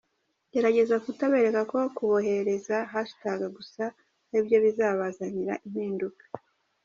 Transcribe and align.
Gerageza 0.53 0.95
kutabereka 1.05 1.61
ko 1.71 1.77
kuboherereza 1.95 2.77
hashtag 2.91 3.39
gusa 3.57 3.83
aribyo 4.29 4.57
bizabazanira 4.65 5.53
impinduka. 5.65 6.23